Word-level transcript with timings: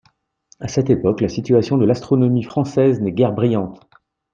À 0.59 0.67
cette 0.67 0.89
époque, 0.89 1.21
la 1.21 1.29
situation 1.29 1.77
de 1.77 1.85
l’astronomie 1.85 2.41
française 2.41 3.01
n’est 3.01 3.11
guère 3.11 3.33
brillante. 3.33 3.87